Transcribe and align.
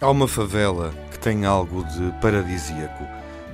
Há 0.00 0.10
uma 0.10 0.28
favela 0.28 0.92
que 1.10 1.18
tem 1.18 1.44
algo 1.44 1.84
de 1.84 2.12
paradisíaco. 2.20 3.04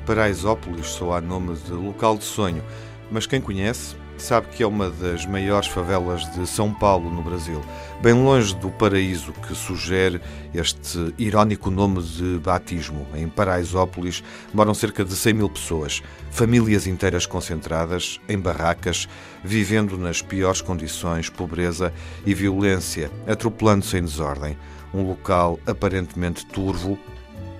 Paraisópolis 0.06 0.86
só 0.86 1.14
há 1.14 1.20
nome 1.20 1.56
de 1.56 1.72
local 1.72 2.16
de 2.16 2.24
sonho, 2.24 2.62
mas 3.10 3.26
quem 3.26 3.40
conhece 3.40 3.96
sabe 4.18 4.48
que 4.48 4.62
é 4.62 4.66
uma 4.66 4.90
das 4.90 5.26
maiores 5.26 5.68
favelas 5.68 6.30
de 6.32 6.46
São 6.46 6.72
Paulo, 6.72 7.10
no 7.10 7.22
Brasil, 7.22 7.60
bem 8.00 8.12
longe 8.12 8.54
do 8.56 8.70
paraíso 8.70 9.32
que 9.32 9.54
sugere 9.54 10.20
este 10.54 11.14
irónico 11.18 11.70
nome 11.70 12.02
de 12.02 12.38
batismo. 12.38 13.06
Em 13.14 13.28
Paraisópolis 13.28 14.22
moram 14.52 14.74
cerca 14.74 15.04
de 15.04 15.14
100 15.14 15.34
mil 15.34 15.48
pessoas, 15.48 16.02
famílias 16.30 16.86
inteiras 16.86 17.26
concentradas 17.26 18.20
em 18.28 18.38
barracas, 18.38 19.08
vivendo 19.42 19.96
nas 19.98 20.22
piores 20.22 20.60
condições, 20.60 21.28
pobreza 21.28 21.92
e 22.24 22.34
violência, 22.34 23.10
atropelando-se 23.26 23.96
em 23.98 24.02
desordem 24.02 24.56
um 24.92 25.02
local 25.02 25.58
aparentemente 25.66 26.46
turvo 26.46 26.98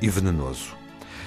e 0.00 0.08
venenoso. 0.08 0.83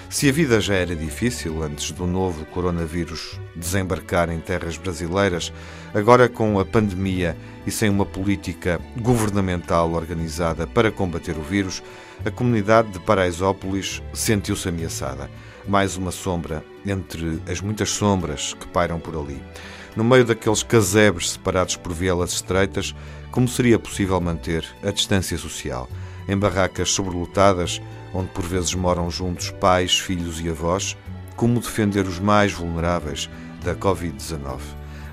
Se 0.10 0.30
a 0.30 0.32
vida 0.32 0.62
já 0.62 0.74
era 0.74 0.96
difícil 0.96 1.62
antes 1.62 1.92
do 1.92 2.08
novo 2.08 2.46
coronavírus 2.46 3.38
desembarcar 3.54 4.30
em 4.30 4.40
terras 4.40 4.78
brasileiras, 4.78 5.52
agora 5.94 6.30
com 6.30 6.58
a 6.60 6.66
pandemia 6.66 7.36
e 7.66 7.72
sem 7.72 7.90
uma 7.90 8.06
política 8.06 8.80
governamental 9.02 9.92
organizada 9.92 10.66
para 10.66 10.92
combater 10.92 11.38
o 11.38 11.42
vírus, 11.42 11.84
a 12.26 12.32
comunidade 12.32 12.90
de 12.92 13.00
Paraisópolis 13.02 14.02
sentiu-se 14.14 14.70
ameaçada. 14.70 15.30
Mais 15.68 15.98
uma 15.98 16.12
sombra 16.12 16.64
entre 16.86 17.42
as 17.46 17.60
muitas 17.60 17.90
sombras 17.90 18.54
que 18.54 18.68
pairam 18.68 19.02
por 19.02 19.14
ali. 19.14 19.44
No 19.94 20.06
meio 20.06 20.24
daqueles 20.24 20.64
casebres 20.64 21.32
separados 21.32 21.76
por 21.76 21.92
vielas 21.94 22.32
estreitas, 22.32 22.96
como 23.30 23.48
seria 23.48 23.78
possível 23.78 24.22
manter 24.22 24.66
a 24.82 24.90
distância 24.90 25.38
social? 25.38 25.90
Em 26.30 26.38
barracas 26.38 26.92
sobrelotadas, 26.92 27.82
onde 28.18 28.30
por 28.30 28.44
vezes 28.44 28.74
moram 28.74 29.12
juntos 29.12 29.52
pais, 29.52 30.00
filhos 30.00 30.42
e 30.42 30.50
avós, 30.50 30.98
como 31.36 31.60
defender 31.60 32.08
os 32.08 32.18
mais 32.18 32.52
vulneráveis 32.52 33.30
da 33.64 33.76
Covid-19? 33.76 34.60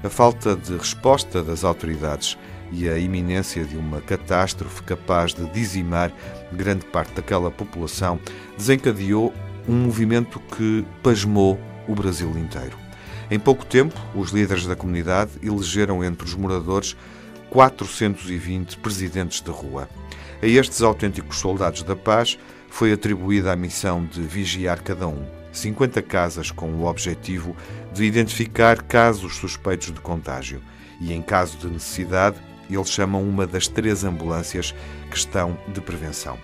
A 0.03 0.09
falta 0.09 0.57
de 0.57 0.75
resposta 0.75 1.43
das 1.43 1.65
autoridades 1.65 2.39
e 2.73 2.89
a 2.89 2.97
iminência 2.97 3.63
de 3.63 3.77
uma 3.77 4.01
catástrofe 4.01 4.83
capaz 4.85 5.35
de 5.35 5.45
dizimar 5.51 6.11
grande 6.51 6.87
parte 6.87 7.13
daquela 7.13 7.51
população 7.51 8.19
desencadeou 8.57 9.35
um 9.69 9.75
movimento 9.75 10.41
que 10.57 10.87
pasmou 11.03 11.61
o 11.87 11.95
Brasil 11.95 12.31
inteiro. 12.39 12.79
Em 13.31 13.39
pouco 13.39 13.67
tempo, 13.67 14.01
os 14.15 14.31
líderes 14.31 14.67
da 14.67 14.75
comunidade 14.75 15.33
elegeram 15.43 16.03
entre 16.03 16.27
os 16.27 16.35
moradores 16.35 16.97
420 17.51 18.79
presidentes 18.79 19.43
de 19.43 19.51
rua. 19.51 19.89
A 20.43 20.47
estes 20.47 20.81
autênticos 20.83 21.39
soldados 21.39 21.83
da 21.83 21.95
paz 21.95 22.39
foi 22.75 22.93
atribuída 22.93 23.53
a 23.53 23.57
missão 23.57 24.05
de 24.05 24.21
vigiar 24.21 24.83
cada 24.83 25.07
um, 25.07 25.25
50 25.53 26.03
casas 26.03 26.51
com 26.51 26.73
o 26.73 26.87
objetivo 26.87 27.57
de 27.93 28.03
identificar 28.03 28.83
casos 28.83 29.37
suspeitos 29.37 29.93
de 29.93 30.01
contágio 30.01 30.61
e, 31.01 31.13
em 31.13 31.23
caso 31.23 31.57
de 31.57 31.69
necessidade, 31.69 32.37
eles 32.69 32.91
chamam 32.91 33.23
uma 33.23 33.47
das 33.47 33.69
três 33.69 34.03
ambulâncias 34.03 34.75
que 35.09 35.17
estão 35.17 35.57
de 35.69 35.81
prevenção. 35.81 36.37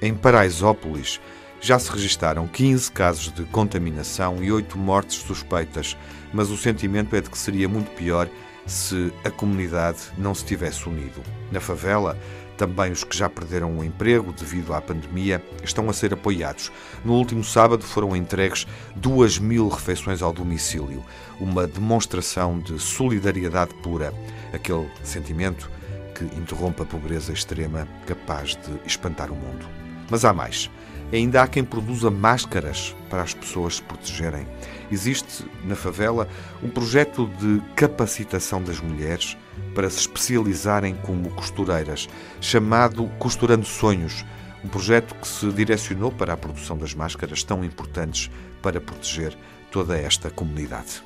Em 0.00 0.14
Paraisópolis, 0.14 1.20
já 1.60 1.78
se 1.78 1.90
registaram 1.90 2.48
15 2.48 2.90
casos 2.92 3.30
de 3.30 3.44
contaminação 3.44 4.42
e 4.42 4.50
8 4.50 4.78
mortes 4.78 5.18
suspeitas, 5.18 5.94
mas 6.32 6.48
o 6.48 6.56
sentimento 6.56 7.14
é 7.14 7.20
de 7.20 7.28
que 7.28 7.36
seria 7.36 7.68
muito 7.68 7.90
pior 7.90 8.30
se 8.64 9.12
a 9.22 9.30
comunidade 9.30 9.98
não 10.16 10.34
se 10.34 10.42
tivesse 10.42 10.88
unido. 10.88 11.22
Na 11.52 11.60
favela, 11.60 12.18
também 12.56 12.92
os 12.92 13.04
que 13.04 13.16
já 13.16 13.28
perderam 13.28 13.78
o 13.78 13.84
emprego 13.84 14.32
devido 14.32 14.74
à 14.74 14.80
pandemia 14.80 15.42
estão 15.62 15.88
a 15.88 15.92
ser 15.92 16.14
apoiados. 16.14 16.72
No 17.04 17.14
último 17.14 17.44
sábado 17.44 17.84
foram 17.84 18.16
entregues 18.16 18.66
2 18.96 19.38
mil 19.38 19.68
refeições 19.68 20.22
ao 20.22 20.32
domicílio, 20.32 21.04
uma 21.38 21.66
demonstração 21.66 22.58
de 22.58 22.78
solidariedade 22.78 23.74
pura, 23.74 24.12
aquele 24.52 24.88
sentimento 25.02 25.70
que 26.14 26.24
interrompe 26.38 26.82
a 26.82 26.86
pobreza 26.86 27.32
extrema 27.32 27.86
capaz 28.06 28.56
de 28.56 28.86
espantar 28.86 29.30
o 29.30 29.36
mundo. 29.36 29.85
Mas 30.10 30.24
há 30.24 30.32
mais. 30.32 30.70
Ainda 31.12 31.42
há 31.42 31.46
quem 31.46 31.62
produza 31.62 32.10
máscaras 32.10 32.94
para 33.08 33.22
as 33.22 33.32
pessoas 33.32 33.76
se 33.76 33.82
protegerem. 33.82 34.46
Existe 34.90 35.44
na 35.64 35.76
favela 35.76 36.28
um 36.62 36.68
projeto 36.68 37.30
de 37.38 37.62
capacitação 37.74 38.62
das 38.62 38.80
mulheres 38.80 39.36
para 39.74 39.88
se 39.88 40.00
especializarem 40.00 40.96
como 41.02 41.30
costureiras, 41.30 42.08
chamado 42.40 43.06
Costurando 43.18 43.64
Sonhos, 43.64 44.24
um 44.64 44.68
projeto 44.68 45.14
que 45.14 45.28
se 45.28 45.46
direcionou 45.52 46.10
para 46.10 46.32
a 46.32 46.36
produção 46.36 46.76
das 46.76 46.92
máscaras 46.92 47.44
tão 47.44 47.64
importantes 47.64 48.30
para 48.60 48.80
proteger 48.80 49.36
toda 49.70 49.96
esta 49.96 50.28
comunidade. 50.28 51.04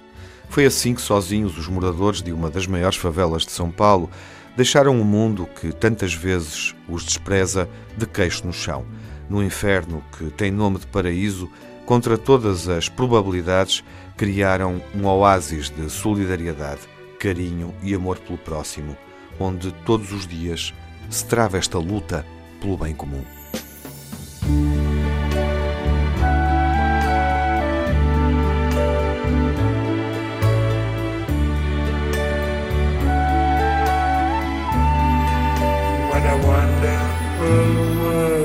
Foi 0.49 0.65
assim 0.65 0.95
que 0.95 1.01
sozinhos 1.01 1.57
os 1.59 1.69
moradores 1.69 2.23
de 2.23 2.33
uma 2.33 2.51
das 2.51 2.67
maiores 2.67 2.97
favelas 2.97 3.45
de 3.45 3.53
São 3.53 3.71
Paulo 3.71 4.11
deixaram 4.57 4.97
o 4.97 5.01
um 5.01 5.05
mundo 5.05 5.49
que 5.61 5.73
tantas 5.73 6.13
vezes 6.15 6.75
os 6.89 7.05
despreza 7.05 7.69
de 7.97 8.07
queixo 8.07 8.47
no 8.47 8.53
chão 8.53 8.85
no 9.31 9.43
inferno 9.43 10.03
que 10.19 10.29
tem 10.33 10.51
nome 10.51 10.81
de 10.81 10.87
paraíso, 10.89 11.49
contra 11.87 12.19
todas 12.19 12.69
as 12.69 12.89
probabilidades, 12.89 13.85
criaram 14.17 14.83
um 14.95 15.07
oásis 15.07 15.71
de 15.71 15.89
solidariedade, 15.89 16.81
carinho 17.19 17.73
e 17.83 17.95
amor 17.95 18.19
pelo 18.19 18.37
próximo, 18.37 18.97
onde 19.39 19.73
todos 19.87 20.13
os 20.13 20.27
dias 20.27 20.75
se 21.09 21.25
trava 21.25 21.57
esta 21.57 21.79
luta 21.79 22.27
pelo 22.61 22.77
bem 22.77 22.95
comum. 22.95 23.40
Wonderful 36.47 38.01
world. 38.01 38.40